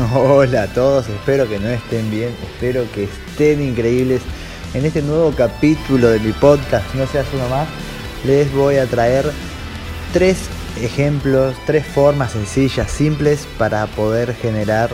Hola 0.14 0.62
a 0.62 0.66
todos, 0.66 1.08
espero 1.08 1.48
que 1.48 1.58
no 1.58 1.68
estén 1.68 2.10
bien, 2.10 2.34
espero 2.42 2.90
que 2.92 3.04
estén 3.04 3.60
increíbles. 3.62 4.22
En 4.72 4.84
este 4.84 5.02
nuevo 5.02 5.32
capítulo 5.36 6.08
de 6.08 6.20
mi 6.20 6.32
podcast, 6.32 6.94
No 6.94 7.06
seas 7.06 7.26
uno 7.34 7.48
más, 7.48 7.68
les 8.24 8.50
voy 8.52 8.76
a 8.76 8.86
traer 8.86 9.30
tres 10.12 10.48
ejemplos, 10.80 11.54
tres 11.66 11.84
formas 11.84 12.32
sencillas, 12.32 12.90
simples 12.90 13.46
para 13.58 13.86
poder 13.88 14.34
generar 14.34 14.90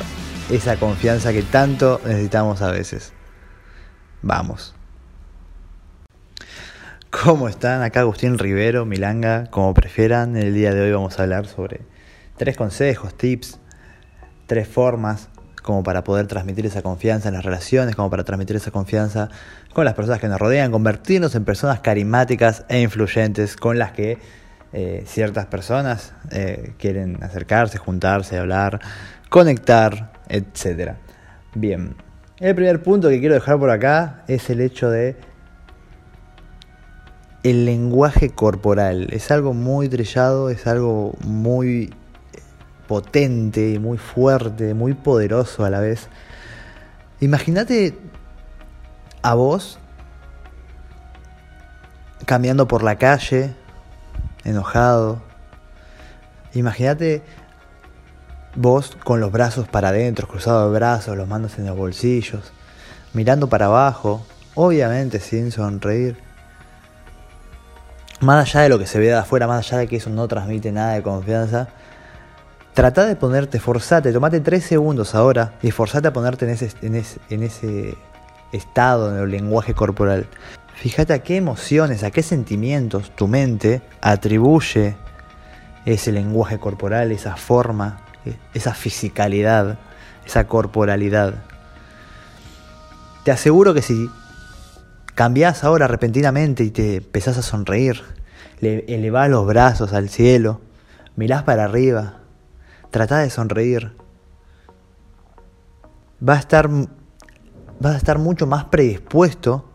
esa 0.50 0.76
confianza 0.76 1.32
que 1.32 1.42
tanto 1.42 2.00
necesitamos 2.04 2.62
a 2.62 2.70
veces. 2.72 3.12
Vamos. 4.22 4.74
¿Cómo 7.10 7.48
están? 7.48 7.82
Acá 7.82 8.00
Agustín 8.00 8.38
Rivero, 8.38 8.86
Milanga, 8.86 9.46
como 9.50 9.72
prefieran. 9.72 10.36
El 10.36 10.54
día 10.54 10.74
de 10.74 10.80
hoy 10.80 10.92
vamos 10.92 11.18
a 11.18 11.22
hablar 11.22 11.46
sobre 11.46 11.82
tres 12.36 12.56
consejos, 12.56 13.14
tips, 13.14 13.60
tres 14.46 14.68
formas 14.68 15.28
como 15.62 15.82
para 15.82 16.04
poder 16.04 16.28
transmitir 16.28 16.64
esa 16.64 16.80
confianza 16.80 17.28
en 17.28 17.34
las 17.34 17.44
relaciones, 17.44 17.96
como 17.96 18.08
para 18.08 18.22
transmitir 18.24 18.56
esa 18.56 18.70
confianza 18.70 19.28
con 19.74 19.84
las 19.84 19.94
personas 19.94 20.20
que 20.20 20.28
nos 20.28 20.38
rodean, 20.38 20.70
convertirnos 20.70 21.34
en 21.34 21.44
personas 21.44 21.80
carismáticas 21.80 22.64
e 22.68 22.80
influyentes 22.80 23.56
con 23.56 23.78
las 23.78 23.90
que 23.92 24.18
eh, 24.72 25.02
ciertas 25.06 25.46
personas 25.46 26.12
eh, 26.30 26.74
quieren 26.78 27.22
acercarse, 27.22 27.78
juntarse, 27.78 28.38
hablar, 28.38 28.80
conectar, 29.28 30.12
etc. 30.28 30.92
Bien, 31.54 31.96
el 32.38 32.54
primer 32.54 32.82
punto 32.82 33.08
que 33.08 33.18
quiero 33.18 33.34
dejar 33.34 33.58
por 33.58 33.70
acá 33.70 34.22
es 34.28 34.48
el 34.50 34.60
hecho 34.60 34.88
de 34.88 35.16
el 37.42 37.64
lenguaje 37.64 38.30
corporal. 38.30 39.08
Es 39.10 39.30
algo 39.30 39.52
muy 39.54 39.88
trillado, 39.88 40.50
es 40.50 40.66
algo 40.66 41.14
muy 41.24 41.92
potente, 42.86 43.78
muy 43.78 43.98
fuerte, 43.98 44.74
muy 44.74 44.94
poderoso 44.94 45.64
a 45.64 45.70
la 45.70 45.80
vez. 45.80 46.08
Imagínate 47.20 47.98
a 49.22 49.34
vos 49.34 49.78
caminando 52.24 52.68
por 52.68 52.82
la 52.82 52.96
calle, 52.96 53.54
enojado. 54.44 55.22
Imagínate 56.54 57.22
vos 58.54 58.96
con 59.04 59.20
los 59.20 59.30
brazos 59.30 59.68
para 59.68 59.88
adentro, 59.88 60.26
cruzados 60.26 60.72
de 60.72 60.78
brazos, 60.78 61.16
los 61.16 61.28
manos 61.28 61.58
en 61.58 61.66
los 61.66 61.76
bolsillos, 61.76 62.52
mirando 63.12 63.48
para 63.48 63.66
abajo, 63.66 64.26
obviamente 64.54 65.20
sin 65.20 65.52
sonreír. 65.52 66.16
Más 68.20 68.48
allá 68.48 68.62
de 68.62 68.68
lo 68.70 68.78
que 68.78 68.86
se 68.86 68.98
ve 68.98 69.06
de 69.06 69.14
afuera, 69.14 69.46
más 69.46 69.66
allá 69.66 69.78
de 69.78 69.88
que 69.88 69.96
eso 69.96 70.08
no 70.08 70.26
transmite 70.26 70.72
nada 70.72 70.94
de 70.94 71.02
confianza, 71.02 71.68
Trata 72.76 73.06
de 73.06 73.16
ponerte, 73.16 73.58
forzate, 73.58 74.12
tomate 74.12 74.38
tres 74.40 74.62
segundos 74.62 75.14
ahora 75.14 75.54
y 75.62 75.70
forzate 75.70 76.08
a 76.08 76.12
ponerte 76.12 76.44
en 76.44 76.50
ese, 76.50 76.70
en 77.30 77.42
ese, 77.42 77.96
estado, 78.52 79.16
en 79.16 79.22
el 79.22 79.30
lenguaje 79.30 79.72
corporal. 79.72 80.26
Fíjate 80.74 81.14
a 81.14 81.20
qué 81.20 81.36
emociones, 81.36 82.02
a 82.02 82.10
qué 82.10 82.22
sentimientos 82.22 83.12
tu 83.16 83.28
mente 83.28 83.80
atribuye 84.02 84.94
ese 85.86 86.12
lenguaje 86.12 86.58
corporal, 86.58 87.12
esa 87.12 87.36
forma, 87.36 88.02
esa 88.52 88.74
fisicalidad, 88.74 89.78
esa 90.26 90.46
corporalidad. 90.46 91.32
Te 93.24 93.30
aseguro 93.30 93.72
que 93.72 93.80
si 93.80 94.10
cambias 95.14 95.64
ahora 95.64 95.88
repentinamente 95.88 96.62
y 96.62 96.70
te 96.70 96.96
empezás 96.96 97.38
a 97.38 97.42
sonreír, 97.42 98.02
elevás 98.60 99.30
los 99.30 99.46
brazos 99.46 99.94
al 99.94 100.10
cielo, 100.10 100.60
mirás 101.16 101.42
para 101.42 101.64
arriba, 101.64 102.18
Trata 102.90 103.18
de 103.18 103.30
sonreír. 103.30 103.96
Va 106.26 106.34
a 106.34 106.38
estar, 106.38 106.68
vas 106.68 107.94
a 107.94 107.96
estar 107.96 108.18
mucho 108.18 108.46
más 108.46 108.64
predispuesto 108.64 109.70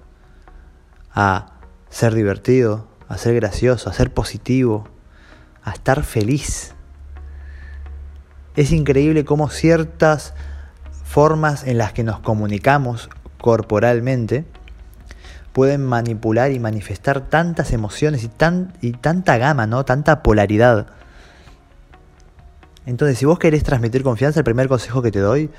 a 1.14 1.54
ser 1.90 2.14
divertido, 2.14 2.88
a 3.08 3.18
ser 3.18 3.36
gracioso, 3.36 3.90
a 3.90 3.94
ser 3.94 4.14
positivo, 4.14 4.88
a 5.64 5.72
estar 5.72 6.04
feliz. 6.04 6.74
Es 8.56 8.72
increíble 8.72 9.26
cómo 9.26 9.50
ciertas 9.50 10.34
formas 11.04 11.68
en 11.68 11.78
las 11.78 11.94
que 11.94 12.04
nos 12.04 12.20
comunicamos 12.20 13.10
corporalmente 13.40 14.46
pueden 15.52 15.86
manipular 15.86 16.52
y 16.52 16.60
manifestar 16.60 17.22
tantas 17.22 17.74
emociones 17.74 18.24
y, 18.24 18.30
tan, 18.30 18.74
y 18.82 18.94
tanta 18.94 19.38
gama, 19.38 19.68
¿no? 19.68 19.84
tanta 19.84 20.24
polaridad. 20.24 20.88
Entonces, 22.86 23.18
si 23.18 23.26
vos 23.26 23.38
querés 23.40 23.64
transmitir 23.64 24.04
confianza, 24.04 24.40
el 24.40 24.44
primer 24.44 24.68
consejo 24.68 25.02
que 25.02 25.12
te 25.12 25.20
doy 25.20 25.50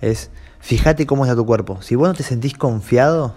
es 0.00 0.30
fíjate 0.60 1.06
cómo 1.06 1.24
está 1.24 1.36
tu 1.36 1.44
cuerpo. 1.44 1.82
Si 1.82 1.94
vos 1.94 2.08
no 2.08 2.14
te 2.14 2.22
sentís 2.22 2.54
confiado, 2.56 3.34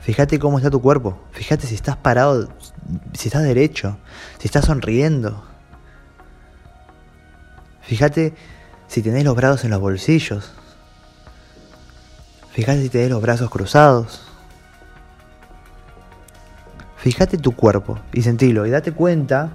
fíjate 0.00 0.38
cómo 0.38 0.58
está 0.58 0.70
tu 0.70 0.80
cuerpo. 0.80 1.20
Fíjate 1.32 1.66
si 1.66 1.74
estás 1.74 1.96
parado, 1.96 2.48
si 3.14 3.28
estás 3.28 3.42
derecho, 3.42 3.96
si 4.38 4.46
estás 4.46 4.66
sonriendo. 4.66 5.44
Fíjate 7.82 8.34
si 8.86 9.02
tenés 9.02 9.24
los 9.24 9.34
brazos 9.34 9.64
en 9.64 9.70
los 9.70 9.80
bolsillos. 9.80 10.52
Fíjate 12.52 12.82
si 12.82 12.88
tenés 12.88 13.10
los 13.10 13.22
brazos 13.22 13.50
cruzados. 13.50 14.22
Fíjate 16.96 17.38
tu 17.38 17.52
cuerpo 17.52 17.98
y 18.12 18.22
sentilo 18.22 18.66
y 18.66 18.70
date 18.70 18.92
cuenta 18.92 19.50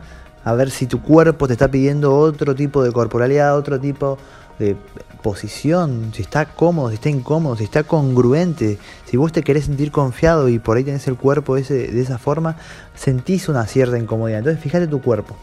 a 0.46 0.54
ver 0.54 0.70
si 0.70 0.86
tu 0.86 1.02
cuerpo 1.02 1.48
te 1.48 1.54
está 1.54 1.70
pidiendo 1.70 2.16
otro 2.16 2.56
tipo 2.56 2.84
de 2.84 2.92
corporalidad, 2.92 3.58
otro 3.58 3.80
tipo 3.80 4.18
de 4.60 4.78
posición, 5.22 6.12
si 6.14 6.22
está 6.22 6.46
cómodo, 6.46 6.90
si 6.90 6.96
está 6.96 7.10
incómodo, 7.10 7.58
si 7.58 7.64
está 7.64 7.84
congruente. 7.84 8.78
Si 9.06 9.18
vos 9.18 9.32
te 9.32 9.42
querés 9.42 9.66
sentir 9.66 9.92
confiado 9.92 10.48
y 10.48 10.60
por 10.60 10.78
ahí 10.78 10.84
tenés 10.84 11.08
el 11.08 11.18
cuerpo 11.18 11.58
ese, 11.58 11.88
de 11.88 12.00
esa 12.00 12.20
forma, 12.20 12.58
sentís 12.94 13.50
una 13.50 13.66
cierta 13.66 13.98
incomodidad. 13.98 14.40
Entonces 14.40 14.62
fíjate 14.62 14.88
tu 14.88 15.02
cuerpo. 15.02 15.36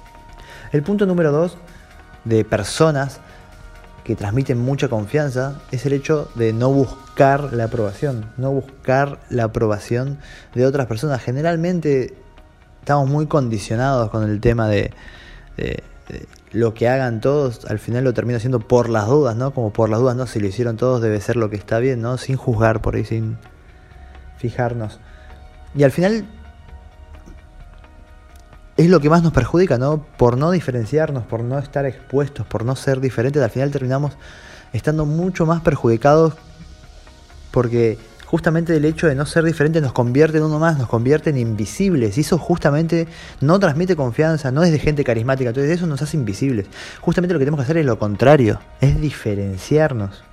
El 0.70 0.84
punto 0.84 1.04
número 1.04 1.32
dos 1.32 1.58
de 2.24 2.44
personas 2.44 3.18
que 4.04 4.14
transmiten 4.14 4.58
mucha 4.58 4.88
confianza 4.88 5.60
es 5.72 5.84
el 5.84 5.92
hecho 5.92 6.28
de 6.36 6.52
no 6.52 6.70
buscar 6.70 7.52
la 7.52 7.64
aprobación, 7.64 8.30
no 8.36 8.52
buscar 8.52 9.18
la 9.30 9.44
aprobación 9.44 10.18
de 10.54 10.64
otras 10.64 10.86
personas. 10.86 11.20
Generalmente 11.20 12.14
estamos 12.82 13.08
muy 13.08 13.28
condicionados 13.28 14.10
con 14.10 14.28
el 14.28 14.40
tema 14.40 14.66
de, 14.66 14.92
lo 16.50 16.74
que 16.74 16.88
hagan 16.88 17.20
todos, 17.20 17.64
al 17.66 17.78
final 17.78 18.02
lo 18.02 18.12
termino 18.12 18.36
haciendo 18.36 18.58
por 18.58 18.88
las 18.88 19.06
dudas, 19.06 19.36
¿no? 19.36 19.54
Como 19.54 19.72
por 19.72 19.88
las 19.88 20.00
dudas, 20.00 20.16
¿no? 20.16 20.26
Si 20.26 20.40
lo 20.40 20.48
hicieron 20.48 20.76
todos 20.76 21.00
debe 21.00 21.20
ser 21.20 21.36
lo 21.36 21.48
que 21.48 21.54
está 21.56 21.78
bien, 21.78 22.02
¿no? 22.02 22.18
Sin 22.18 22.36
juzgar 22.36 22.82
por 22.82 22.96
ahí, 22.96 23.04
sin 23.04 23.38
fijarnos. 24.36 24.98
Y 25.76 25.84
al 25.84 25.92
final 25.92 26.26
es 28.76 28.90
lo 28.90 28.98
que 28.98 29.08
más 29.08 29.22
nos 29.22 29.32
perjudica, 29.32 29.78
¿no? 29.78 30.04
Por 30.18 30.36
no 30.36 30.50
diferenciarnos, 30.50 31.24
por 31.24 31.44
no 31.44 31.60
estar 31.60 31.86
expuestos, 31.86 32.44
por 32.46 32.64
no 32.64 32.74
ser 32.74 33.00
diferentes, 33.00 33.40
al 33.40 33.50
final 33.50 33.70
terminamos 33.70 34.14
estando 34.72 35.06
mucho 35.06 35.46
más 35.46 35.62
perjudicados 35.62 36.34
porque 37.52 37.96
justamente 38.32 38.74
el 38.74 38.86
hecho 38.86 39.08
de 39.08 39.14
no 39.14 39.26
ser 39.26 39.44
diferente 39.44 39.82
nos 39.82 39.92
convierte 39.92 40.38
en 40.38 40.44
uno 40.44 40.58
más, 40.58 40.78
nos 40.78 40.88
convierte 40.88 41.28
en 41.28 41.36
invisibles. 41.36 42.16
Y 42.16 42.22
eso 42.22 42.38
justamente 42.38 43.06
no 43.42 43.60
transmite 43.60 43.94
confianza, 43.94 44.50
no 44.50 44.64
es 44.64 44.72
de 44.72 44.78
gente 44.78 45.04
carismática. 45.04 45.50
Entonces 45.50 45.70
eso 45.70 45.86
nos 45.86 46.00
hace 46.00 46.16
invisibles. 46.16 46.64
Justamente 47.02 47.34
lo 47.34 47.38
que 47.38 47.44
tenemos 47.44 47.58
que 47.58 47.64
hacer 47.64 47.76
es 47.76 47.84
lo 47.84 47.98
contrario, 47.98 48.58
es 48.80 48.98
diferenciarnos. 48.98 50.24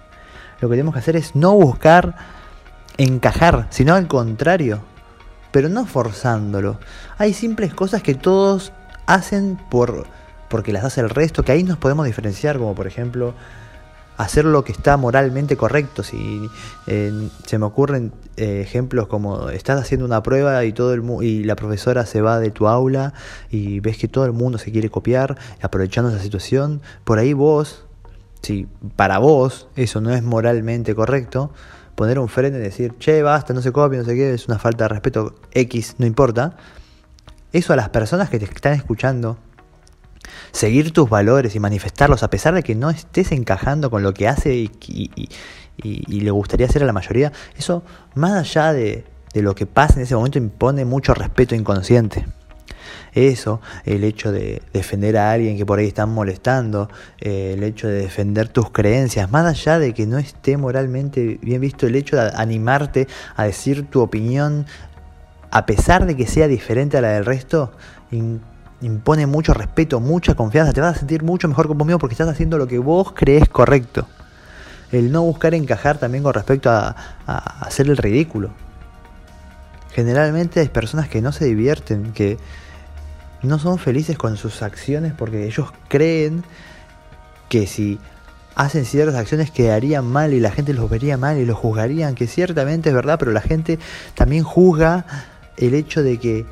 Lo 0.61 0.69
que 0.69 0.75
tenemos 0.75 0.93
que 0.93 0.99
hacer 1.01 1.17
es 1.17 1.35
no 1.35 1.55
buscar 1.55 2.15
encajar, 2.95 3.67
sino 3.69 3.95
al 3.95 4.07
contrario. 4.07 4.79
Pero 5.51 5.67
no 5.67 5.85
forzándolo. 5.85 6.79
Hay 7.17 7.33
simples 7.33 7.73
cosas 7.73 8.01
que 8.01 8.16
todos 8.16 8.71
hacen 9.07 9.59
por 9.69 10.07
porque 10.47 10.71
las 10.71 10.85
hace 10.85 11.01
el 11.01 11.09
resto, 11.09 11.43
que 11.43 11.51
ahí 11.51 11.63
nos 11.63 11.77
podemos 11.77 12.05
diferenciar, 12.05 12.59
como 12.59 12.73
por 12.75 12.87
ejemplo 12.87 13.33
hacer 14.19 14.44
lo 14.44 14.66
que 14.66 14.74
está 14.74 14.97
moralmente 14.97 15.55
correcto. 15.55 16.03
Si 16.03 16.49
se 16.85 17.58
me 17.58 17.66
ocurren 17.66 18.11
eh, 18.35 18.61
ejemplos 18.61 19.08
como 19.08 19.49
estás 19.49 19.79
haciendo 19.79 20.05
una 20.05 20.22
prueba 20.22 20.66
y 20.66 20.73
todo 20.73 20.93
el 20.93 21.03
y 21.22 21.46
la 21.46 21.55
profesora 21.55 22.05
se 22.05 22.22
va 22.22 22.40
de 22.40 22.52
tu 22.52 22.67
aula 22.67 23.14
y 23.49 23.79
ves 23.79 23.97
que 23.97 24.09
todo 24.09 24.26
el 24.26 24.34
mundo 24.34 24.58
se 24.58 24.73
quiere 24.73 24.90
copiar, 24.90 25.38
aprovechando 25.61 26.09
esa 26.09 26.22
situación, 26.22 26.82
por 27.05 27.17
ahí 27.17 27.32
vos, 27.32 27.85
si 28.41 28.67
para 28.97 29.20
vos 29.20 29.70
eso 29.78 30.02
no 30.02 30.14
es 30.14 30.22
moralmente 30.22 30.93
correcto, 30.96 31.52
poner 31.96 32.20
un 32.20 32.28
freno 32.28 32.58
y 32.58 32.61
decir, 32.61 32.96
che, 32.99 33.22
basta, 33.23 33.53
no 33.53 33.61
se 33.61 33.72
copia, 33.72 33.99
no 33.99 34.05
sé 34.05 34.16
qué, 34.16 34.34
es 34.34 34.49
una 34.49 34.59
falta 34.59 34.84
de 34.84 34.90
respeto 34.90 35.35
X, 35.52 35.96
no 35.97 36.05
importa. 36.05 36.58
Eso 37.53 37.72
a 37.72 37.78
las 37.78 37.90
personas 37.90 38.29
que 38.29 38.38
te 38.38 38.46
están 38.46 38.73
escuchando 38.73 39.38
seguir 40.52 40.91
tus 40.91 41.09
valores 41.09 41.55
y 41.55 41.59
manifestarlos 41.59 42.23
a 42.23 42.29
pesar 42.29 42.53
de 42.53 42.64
que 42.64 42.76
no 42.76 42.90
estés 42.90 43.31
encajando 43.31 43.90
con 43.90 44.03
lo 44.03 44.14
que 44.14 44.28
hace 44.28 44.55
y, 44.55 45.29
le 45.81 46.31
gustaría 46.31 46.67
hacer 46.67 46.84
a 46.84 46.85
la 46.85 46.93
mayoría, 46.93 47.31
eso 47.58 47.84
más 48.16 48.34
allá 48.34 48.73
de, 48.73 49.05
lo 49.34 49.55
que 49.55 49.66
pasa 49.66 49.96
en 49.96 50.02
ese 50.02 50.16
momento 50.16 50.37
impone 50.37 50.84
mucho 50.84 51.14
respeto 51.14 51.55
inconsciente. 51.55 52.26
Eso, 53.14 53.59
el 53.85 54.03
hecho 54.03 54.31
de 54.31 54.61
defender 54.73 55.17
a 55.17 55.31
alguien 55.31 55.58
que 55.58 55.66
por 55.66 55.79
ahí 55.79 55.87
están 55.87 56.09
molestando, 56.09 56.90
eh, 57.20 57.53
el 57.55 57.64
hecho 57.64 57.87
de 57.87 58.02
defender 58.02 58.49
tus 58.49 58.70
creencias, 58.70 59.31
más 59.31 59.46
allá 59.46 59.79
de 59.79 59.93
que 59.93 60.05
no 60.05 60.20
esté 60.20 60.58
moralmente 60.58 61.40
bien 61.41 61.61
visto, 61.61 61.87
el 61.87 61.96
hecho 61.96 62.17
de 62.17 62.31
animarte 62.35 63.08
a 63.35 63.46
decir 63.46 63.87
tu 63.90 64.02
opinión, 64.02 64.67
a 65.52 65.66
pesar 65.66 66.05
de 66.05 66.16
que 66.16 66.28
sea 66.28 66.47
diferente 66.47 66.97
a 66.97 67.02
la 67.02 67.09
del 67.09 67.26
resto, 67.26 67.72
impone 68.81 69.26
mucho 69.28 69.53
respeto, 69.53 69.99
mucha 69.99 70.35
confianza, 70.35 70.73
te 70.73 70.81
vas 70.81 70.96
a 70.96 70.99
sentir 70.99 71.23
mucho 71.23 71.47
mejor 71.47 71.67
como 71.67 71.85
mío 71.85 71.99
porque 71.99 72.14
estás 72.14 72.29
haciendo 72.29 72.58
lo 72.58 72.67
que 72.67 72.79
vos 72.79 73.14
crees 73.14 73.49
correcto. 73.49 74.08
El 74.91 75.11
no 75.11 75.22
buscar 75.22 75.53
encajar 75.53 75.97
también 75.97 76.23
con 76.23 76.34
respecto 76.34 76.70
a 76.72 76.96
hacer 77.61 77.87
el 77.87 77.97
ridículo. 77.97 78.52
Generalmente 79.91 80.59
hay 80.59 80.70
personas 80.70 81.09
que 81.09 81.22
no 81.22 81.31
se 81.31 81.46
divierten, 81.46 82.14
que 82.14 82.37
no 83.43 83.59
son 83.59 83.79
felices 83.79 84.17
con 84.17 84.37
sus 84.37 84.61
acciones 84.61 85.14
porque 85.14 85.46
ellos 85.46 85.72
creen 85.87 86.43
que 87.49 87.67
si 87.67 87.99
hacen 88.55 88.85
ciertas 88.85 89.16
acciones 89.16 89.52
quedarían 89.52 90.05
mal 90.05 90.34
y 90.34 90.40
la 90.40 90.52
gente 90.52 90.73
los 90.73 90.90
vería 90.90 91.17
mal 91.17 91.37
y 91.37 91.46
los 91.46 91.58
juzgarían, 91.58 92.16
que 92.16 92.28
ciertamente 92.28 92.90
es 92.90 92.96
verdad, 92.96 93.17
pero 93.17 93.31
la 93.31 93.41
gente 93.41 93.79
también 94.16 94.43
juzga 94.43 95.05
el 95.58 95.73
hecho 95.73 96.03
de 96.03 96.20
que 96.20 96.46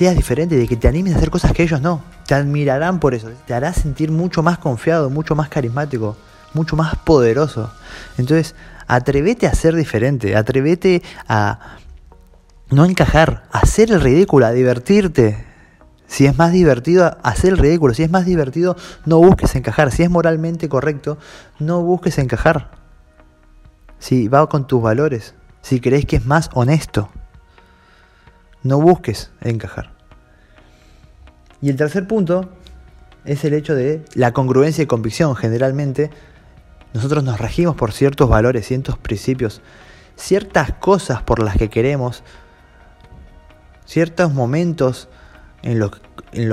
seas 0.00 0.16
diferente, 0.16 0.56
de 0.56 0.66
que 0.66 0.76
te 0.76 0.88
animes 0.88 1.12
a 1.12 1.18
hacer 1.18 1.28
cosas 1.28 1.52
que 1.52 1.62
ellos 1.62 1.82
no. 1.82 2.02
Te 2.26 2.32
admirarán 2.32 3.00
por 3.00 3.12
eso, 3.12 3.28
te 3.46 3.52
hará 3.52 3.74
sentir 3.74 4.10
mucho 4.10 4.42
más 4.42 4.56
confiado, 4.56 5.10
mucho 5.10 5.34
más 5.34 5.50
carismático, 5.50 6.16
mucho 6.54 6.74
más 6.74 6.96
poderoso. 6.96 7.70
Entonces, 8.16 8.54
atrévete 8.86 9.46
a 9.46 9.52
ser 9.52 9.74
diferente, 9.74 10.36
atrévete 10.36 11.02
a 11.28 11.76
no 12.70 12.86
encajar, 12.86 13.44
a 13.52 13.58
hacer 13.58 13.92
el 13.92 14.00
ridículo, 14.00 14.46
a 14.46 14.52
divertirte, 14.52 15.44
si 16.06 16.24
es 16.24 16.38
más 16.38 16.50
divertido 16.50 17.18
hacer 17.22 17.50
el 17.52 17.58
ridículo, 17.58 17.92
si 17.92 18.02
es 18.02 18.10
más 18.10 18.24
divertido, 18.24 18.78
no 19.04 19.18
busques 19.18 19.54
encajar. 19.54 19.92
Si 19.92 20.02
es 20.02 20.08
moralmente 20.08 20.70
correcto, 20.70 21.18
no 21.58 21.82
busques 21.82 22.16
encajar. 22.16 22.70
Si 23.98 24.28
va 24.28 24.48
con 24.48 24.66
tus 24.66 24.80
valores, 24.80 25.34
si 25.60 25.78
crees 25.78 26.06
que 26.06 26.16
es 26.16 26.24
más 26.24 26.48
honesto, 26.54 27.10
no 28.62 28.80
busques 28.80 29.30
encajar. 29.40 29.90
Y 31.62 31.68
el 31.68 31.76
tercer 31.76 32.06
punto 32.06 32.50
es 33.24 33.44
el 33.44 33.54
hecho 33.54 33.74
de 33.74 34.04
la 34.14 34.32
congruencia 34.32 34.82
y 34.82 34.86
convicción. 34.86 35.36
Generalmente 35.36 36.10
nosotros 36.92 37.22
nos 37.22 37.38
regimos 37.38 37.76
por 37.76 37.92
ciertos 37.92 38.28
valores, 38.28 38.66
ciertos 38.66 38.98
principios, 38.98 39.60
ciertas 40.16 40.72
cosas 40.72 41.22
por 41.22 41.42
las 41.42 41.56
que 41.56 41.68
queremos, 41.70 42.22
ciertos 43.84 44.32
momentos 44.32 45.08
en 45.62 45.78
los, 45.78 45.90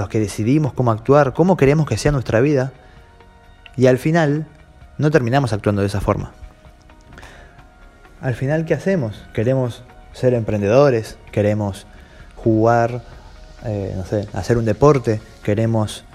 que 0.09 0.19
decidimos 0.19 0.73
cómo 0.73 0.91
actuar, 0.91 1.33
cómo 1.33 1.57
queremos 1.57 1.87
que 1.87 1.97
sea 1.97 2.11
nuestra 2.11 2.41
vida, 2.41 2.73
y 3.75 3.87
al 3.87 3.97
final 3.97 4.47
no 4.97 5.11
terminamos 5.11 5.53
actuando 5.53 5.81
de 5.81 5.87
esa 5.87 6.01
forma. 6.01 6.33
Al 8.21 8.33
final, 8.33 8.65
¿qué 8.65 8.73
hacemos? 8.73 9.23
Queremos 9.33 9.83
ser 10.11 10.33
emprendedores, 10.33 11.17
queremos 11.31 11.85
jugar, 12.37 13.01
eh, 13.65 13.93
no 13.95 14.05
sé, 14.05 14.27
hacer 14.33 14.57
un 14.57 14.65
deporte, 14.65 15.19
queremos 15.43 16.05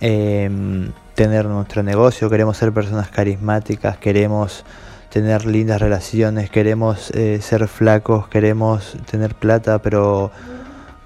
em, 0.00 0.90
tener 1.14 1.46
nuestro 1.46 1.82
negocio, 1.82 2.28
queremos 2.28 2.56
ser 2.56 2.72
personas 2.72 3.08
carismáticas, 3.08 3.98
queremos 3.98 4.64
tener 5.10 5.46
lindas 5.46 5.80
relaciones, 5.80 6.50
queremos 6.50 7.10
eh, 7.12 7.40
ser 7.40 7.68
flacos, 7.68 8.28
queremos 8.28 8.96
tener 9.10 9.34
plata, 9.34 9.80
pero 9.80 10.32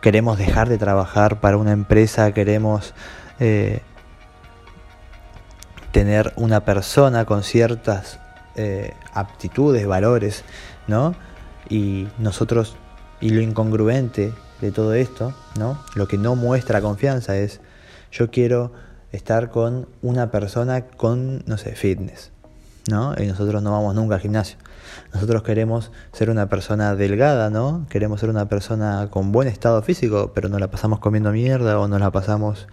queremos 0.00 0.38
dejar 0.38 0.68
de 0.68 0.78
trabajar 0.78 1.40
para 1.40 1.56
una 1.56 1.72
empresa, 1.72 2.32
queremos 2.32 2.94
eh, 3.40 3.82
tener 5.92 6.32
una 6.36 6.60
persona 6.60 7.24
con 7.24 7.42
ciertas 7.42 8.18
aptitudes, 9.14 9.86
valores, 9.86 10.44
¿no? 10.86 11.14
Y 11.70 12.08
nosotros, 12.18 12.76
y 13.20 13.30
lo 13.30 13.40
incongruente 13.40 14.32
de 14.60 14.70
todo 14.72 14.94
esto, 14.94 15.32
¿no? 15.58 15.78
Lo 15.94 16.08
que 16.08 16.18
no 16.18 16.36
muestra 16.36 16.80
confianza 16.80 17.36
es, 17.36 17.60
yo 18.12 18.30
quiero 18.30 18.72
estar 19.12 19.50
con 19.50 19.88
una 20.02 20.30
persona 20.30 20.82
con, 20.86 21.42
no 21.46 21.58
sé, 21.58 21.74
fitness, 21.74 22.32
¿no? 22.88 23.14
Y 23.18 23.26
nosotros 23.26 23.62
no 23.62 23.72
vamos 23.72 23.94
nunca 23.94 24.16
al 24.16 24.20
gimnasio. 24.20 24.58
Nosotros 25.12 25.42
queremos 25.42 25.90
ser 26.12 26.30
una 26.30 26.48
persona 26.48 26.94
delgada, 26.94 27.50
¿no? 27.50 27.86
Queremos 27.88 28.20
ser 28.20 28.30
una 28.30 28.48
persona 28.48 29.08
con 29.10 29.32
buen 29.32 29.48
estado 29.48 29.82
físico, 29.82 30.32
pero 30.34 30.48
nos 30.48 30.60
la 30.60 30.70
pasamos 30.70 31.00
comiendo 31.00 31.32
mierda 31.32 31.78
o 31.78 31.88
nos 31.88 32.00
la 32.00 32.10
pasamos 32.10 32.68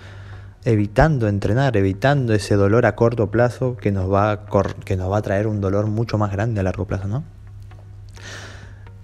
evitando 0.65 1.27
entrenar, 1.27 1.77
evitando 1.77 2.33
ese 2.33 2.55
dolor 2.55 2.85
a 2.85 2.95
corto 2.95 3.31
plazo 3.31 3.77
que 3.77 3.91
nos 3.91 4.11
va 4.11 4.31
a, 4.31 4.45
que 4.83 4.97
nos 4.97 5.11
va 5.11 5.17
a 5.17 5.21
traer 5.21 5.47
un 5.47 5.61
dolor 5.61 5.87
mucho 5.87 6.17
más 6.17 6.31
grande 6.31 6.59
a 6.59 6.63
largo 6.63 6.85
plazo, 6.85 7.07
¿no? 7.07 7.23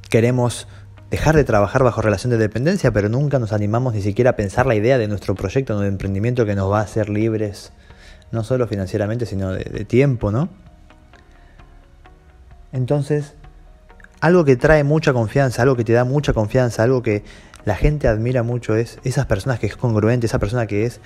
Queremos 0.09 0.67
dejar 1.13 1.35
de 1.35 1.43
trabajar 1.43 1.83
bajo 1.83 2.01
relación 2.01 2.31
de 2.31 2.39
dependencia, 2.39 2.91
pero 2.91 3.07
nunca 3.07 3.37
nos 3.37 3.53
animamos 3.53 3.93
ni 3.93 4.01
siquiera 4.01 4.31
a 4.31 4.35
pensar 4.35 4.65
la 4.65 4.73
idea 4.73 4.97
de 4.97 5.07
nuestro 5.07 5.35
proyecto 5.35 5.79
de 5.79 5.87
emprendimiento 5.87 6.43
que 6.43 6.55
nos 6.55 6.71
va 6.71 6.79
a 6.79 6.81
hacer 6.81 7.07
libres, 7.07 7.71
no 8.31 8.43
solo 8.43 8.65
financieramente, 8.65 9.27
sino 9.27 9.51
de 9.51 9.85
tiempo, 9.85 10.31
¿no? 10.31 10.49
Entonces, 12.71 13.35
algo 14.21 14.43
que 14.43 14.55
trae 14.55 14.83
mucha 14.83 15.13
confianza, 15.13 15.61
algo 15.61 15.75
que 15.75 15.83
te 15.83 15.93
da 15.93 16.03
mucha 16.03 16.33
confianza, 16.33 16.81
algo 16.81 17.03
que 17.03 17.23
la 17.63 17.75
gente 17.75 18.07
admira 18.07 18.41
mucho 18.41 18.75
es 18.75 18.97
esas 19.03 19.27
personas 19.27 19.59
que 19.59 19.67
es 19.67 19.77
congruente, 19.77 20.25
esa 20.25 20.39
persona 20.39 20.65
que 20.65 20.87
es 20.87 20.99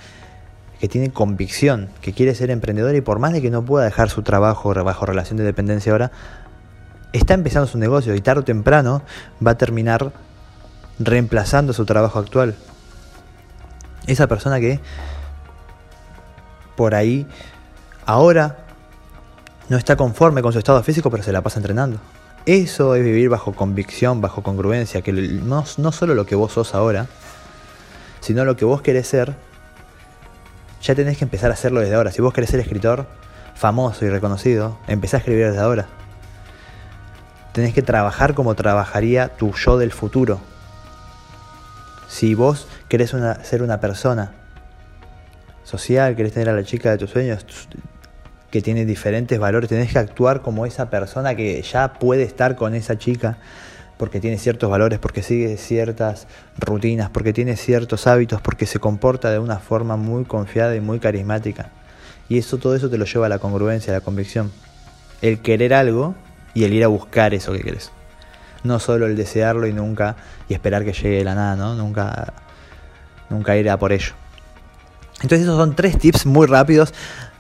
que 0.80 0.88
tiene 0.88 1.12
convicción, 1.12 1.89
que 2.00 2.13
quiere 2.13 2.33
ser 2.33 2.50
emprendedor 2.50 2.95
y 2.95 3.01
por 3.01 3.19
más 3.19 3.33
de 3.33 3.42
que 3.42 3.50
no 3.50 3.65
pueda 3.65 3.83
dejar 3.83 4.09
su 4.09 4.21
trabajo 4.21 4.74
bajo 4.74 5.06
relación 5.06 5.36
de 5.36 5.44
dependencia 5.44 5.92
ahora, 5.92 6.12
está 7.13 7.33
empezando 7.33 7.68
su 7.68 7.77
negocio 7.77 8.15
y 8.15 8.21
tarde 8.21 8.42
o 8.42 8.44
temprano 8.44 9.01
va 9.45 9.51
a 9.51 9.57
terminar 9.57 10.12
reemplazando 11.00 11.74
su 11.74 11.86
trabajo 11.86 12.19
actual. 12.19 12.56
Esa 14.07 14.27
persona 14.27 14.59
que 14.59 14.80
por 16.75 16.95
ahí 16.95 17.27
ahora 18.06 18.57
no 19.69 19.77
está 19.77 19.95
conforme 19.95 20.42
con 20.42 20.54
su 20.54 20.59
estado 20.59 20.81
físico, 20.83 21.09
pero 21.09 21.24
se 21.24 21.31
la 21.31 21.42
pasa 21.42 21.59
entrenando. 21.59 22.00
Eso 22.45 22.95
es 22.95 23.04
vivir 23.04 23.27
bajo 23.27 23.54
convicción, 23.54 24.21
bajo 24.21 24.42
congruencia, 24.42 25.01
que 25.01 25.12
no, 25.12 25.65
no 25.77 25.92
solo 25.92 26.15
lo 26.15 26.25
que 26.25 26.36
vos 26.36 26.54
sos 26.54 26.74
ahora, 26.74 27.07
sino 28.21 28.45
lo 28.45 28.56
que 28.56 28.63
vos 28.63 28.81
querés 28.81 29.07
ser, 29.07 29.36
ya 30.81 30.95
tenés 30.95 31.18
que 31.18 31.25
empezar 31.25 31.51
a 31.51 31.56
hacerlo 31.56 31.81
desde 31.81 31.95
ahora. 31.95 32.12
Si 32.12 32.21
vos 32.21 32.33
querés 32.33 32.50
ser 32.50 32.62
escritor 32.62 33.06
famoso 33.56 34.06
y 34.06 34.09
reconocido, 34.09 34.77
empezá 34.88 35.18
a 35.18 35.19
escribir 35.19 35.48
desde 35.48 35.59
ahora. 35.59 35.88
Tenés 37.57 37.73
que 37.73 37.81
trabajar 37.81 38.35
como 38.35 38.54
trabajaría 38.54 39.30
tu 39.30 39.52
yo 39.56 39.80
del 39.80 39.92
futuro. 39.92 40.40
Si 42.07 42.35
vos 42.35 42.68
querés 42.87 43.16
ser 43.42 43.64
una 43.64 43.80
persona 43.80 44.31
social, 45.64 46.16
querés 46.16 46.33
tener 46.33 46.49
a 46.49 46.54
la 46.54 46.64
chica 46.64 46.92
de 46.92 46.99
tus 46.99 47.09
sueños, 47.09 47.44
que 48.52 48.61
tiene 48.61 48.85
diferentes 48.85 49.40
valores, 49.40 49.69
tenés 49.69 49.92
que 49.92 49.97
actuar 49.97 50.44
como 50.44 50.68
esa 50.68 50.92
persona 50.92 51.33
que 51.33 51.59
ya 51.64 51.94
puede 51.94 52.21
estar 52.21 52.56
con 52.56 52.76
esa 52.76 52.99
chica 52.99 53.40
porque 53.97 54.19
tiene 54.19 54.37
ciertos 54.37 54.69
valores, 54.69 54.99
porque 54.99 55.23
sigue 55.23 55.57
ciertas 55.57 56.28
rutinas, 56.59 57.09
porque 57.09 57.33
tiene 57.33 57.56
ciertos 57.56 58.06
hábitos, 58.06 58.40
porque 58.40 58.68
se 58.68 58.78
comporta 58.78 59.31
de 59.31 59.40
una 59.40 59.57
forma 59.57 59.97
muy 59.97 60.26
confiada 60.26 60.76
y 60.76 60.80
muy 60.80 60.99
carismática. 60.99 61.71
Y 62.30 62.37
eso 62.37 62.59
todo 62.59 62.76
eso 62.76 62.87
te 62.87 62.99
lo 62.99 63.06
lleva 63.06 63.26
a 63.26 63.30
la 63.30 63.40
congruencia, 63.40 63.94
a 63.94 63.97
la 63.97 64.02
convicción. 64.02 64.52
El 65.23 65.40
querer 65.40 65.73
algo 65.73 66.14
y 66.57 66.64
el 66.64 66.73
ir 66.73 66.83
a 66.83 66.87
buscar 66.87 67.35
eso 67.35 67.54
que 67.54 67.59
querés. 67.59 67.92
No 68.64 68.80
solo 68.80 69.06
el 69.06 69.16
desearlo 69.16 69.68
y 69.68 69.73
nunca 69.73 70.16
y 70.49 70.56
esperar 70.56 70.83
que 70.83 70.92
llegue 70.92 71.23
la 71.23 71.35
nada, 71.35 71.56
¿no? 71.56 71.76
Nunca 71.76 72.33
nunca 73.30 73.56
ir 73.56 73.69
a 73.69 73.78
por 73.78 73.92
ello. 73.92 74.14
Entonces 75.21 75.42
esos 75.42 75.56
son 75.56 75.76
tres 75.76 75.99
tips 75.99 76.26
muy 76.26 76.47
rápidos 76.47 76.95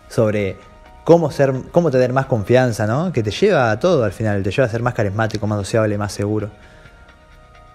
sobre 0.07 0.57
cómo, 1.03 1.31
ser, 1.31 1.51
cómo 1.71 1.89
tener 1.89 2.13
más 2.13 2.27
confianza, 2.27 2.85
¿no? 2.85 3.11
Que 3.11 3.23
te 3.23 3.31
lleva 3.31 3.71
a 3.71 3.79
todo 3.79 4.03
al 4.03 4.11
final, 4.11 4.43
te 4.43 4.51
lleva 4.51 4.67
a 4.67 4.69
ser 4.69 4.83
más 4.83 4.93
carismático, 4.93 5.47
más 5.47 5.57
sociable, 5.57 5.97
más 5.97 6.13
seguro. 6.13 6.51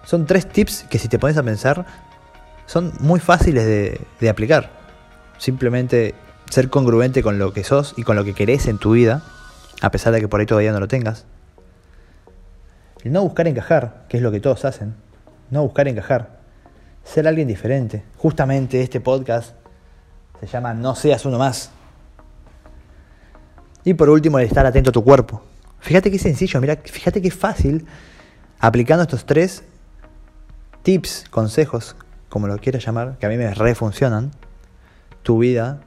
Son 0.05 0.25
tres 0.25 0.47
tips 0.47 0.85
que 0.89 0.97
si 0.97 1.09
te 1.09 1.19
pones 1.19 1.35
a 1.35 1.43
pensar 1.43 1.85
son 2.67 2.93
muy 3.01 3.19
fáciles 3.19 3.65
de, 3.65 3.99
de 4.21 4.29
aplicar. 4.29 4.69
Simplemente 5.37 6.15
ser 6.49 6.69
congruente 6.69 7.21
con 7.21 7.37
lo 7.37 7.51
que 7.51 7.65
sos 7.65 7.95
y 7.97 8.03
con 8.03 8.15
lo 8.15 8.23
que 8.23 8.33
querés 8.33 8.67
en 8.67 8.77
tu 8.77 8.91
vida, 8.91 9.21
a 9.83 9.91
pesar 9.91 10.13
de 10.13 10.21
que 10.21 10.29
por 10.29 10.39
ahí 10.39 10.45
todavía 10.45 10.71
no 10.71 10.79
lo 10.79 10.87
tengas. 10.87 11.25
El 13.03 13.11
no 13.11 13.21
buscar 13.21 13.49
encajar, 13.49 14.05
que 14.07 14.15
es 14.15 14.23
lo 14.23 14.31
que 14.31 14.39
todos 14.39 14.63
hacen. 14.63 14.95
No 15.51 15.61
buscar 15.63 15.89
encajar. 15.89 16.39
Ser 17.03 17.27
alguien 17.27 17.49
diferente. 17.49 18.01
Justamente 18.17 18.81
este 18.81 19.01
podcast 19.01 19.55
se 20.39 20.47
llama 20.47 20.73
No 20.73 20.95
seas 20.95 21.25
uno 21.25 21.37
más. 21.37 21.69
Y 23.83 23.93
por 23.93 24.09
último, 24.09 24.39
el 24.39 24.45
estar 24.45 24.65
atento 24.65 24.91
a 24.91 24.93
tu 24.93 25.03
cuerpo. 25.03 25.43
Fíjate 25.81 26.09
qué 26.09 26.17
sencillo, 26.17 26.61
mira, 26.61 26.77
fíjate 26.77 27.21
qué 27.21 27.29
fácil 27.29 27.85
aplicando 28.61 29.03
estos 29.03 29.25
tres 29.25 29.65
tips, 30.81 31.25
consejos, 31.29 31.97
como 32.29 32.47
lo 32.47 32.57
quieras 32.57 32.85
llamar, 32.85 33.17
que 33.19 33.25
a 33.25 33.29
mí 33.29 33.35
me 33.35 33.53
refuncionan, 33.53 34.31
tu 35.23 35.39
vida 35.39 35.81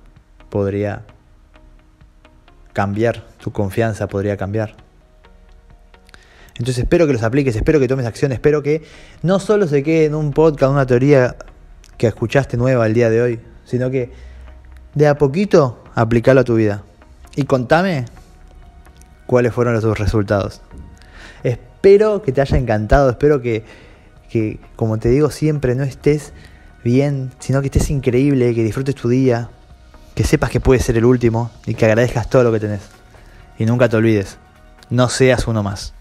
podría 0.51 1.07
cambiar, 2.77 3.25
tu 3.39 3.53
confianza 3.53 4.07
podría 4.07 4.37
cambiar. 4.37 4.75
Entonces 6.59 6.85
espero 6.85 7.07
que 7.07 7.15
los 7.15 7.23
apliques, 7.23 7.57
espero 7.57 7.81
que 7.81 7.89
tomes 7.89 8.05
acción, 8.05 8.33
espero 8.33 8.63
que 8.63 8.83
no 9.23 9.39
solo 9.39 9.67
se 9.67 9.83
quede 9.83 10.05
en 10.05 10.15
un 10.15 10.35
podcast, 10.35 10.73
una 10.73 10.85
teoría 10.85 11.37
que 11.97 12.07
escuchaste 12.07 12.59
nueva 12.59 12.85
el 12.87 12.93
día 12.93 13.09
de 13.09 13.23
hoy, 13.23 13.41
sino 13.65 13.91
que 13.91 14.11
de 14.93 15.09
a 15.09 15.17
poquito 15.17 15.83
aplicalo 15.95 16.43
a 16.43 16.45
tu 16.45 16.55
vida. 16.57 16.83
Y 17.35 17.45
contame 17.45 18.05
cuáles 19.25 19.55
fueron 19.55 19.73
los 19.73 19.99
resultados. 19.99 20.61
Espero 21.45 22.21
que 22.21 22.31
te 22.31 22.43
haya 22.43 22.59
encantado, 22.59 23.09
espero 23.09 23.41
que, 23.41 23.65
que, 24.29 24.61
como 24.77 24.99
te 24.99 25.09
digo 25.09 25.31
siempre, 25.31 25.75
no 25.75 25.83
estés 25.83 26.35
bien, 26.85 27.31
sino 27.39 27.63
que 27.63 27.69
estés 27.69 27.89
increíble, 27.89 28.55
que 28.55 28.63
disfrutes 28.63 28.95
tu 28.95 29.09
día, 29.09 29.49
que 30.17 30.25
sepas 30.25 30.51
que 30.51 30.61
puede 30.61 30.81
ser 30.81 30.97
el 30.97 31.05
último 31.05 31.51
y 31.67 31.75
que 31.75 31.85
agradezcas 31.85 32.31
todo 32.31 32.43
lo 32.43 32.51
que 32.51 32.59
tenés. 32.59 32.81
Y 33.59 33.67
nunca 33.67 33.91
te 33.91 33.97
olvides, 33.97 34.39
no 34.89 35.11
seas 35.11 35.47
uno 35.47 35.63
más. 35.63 35.93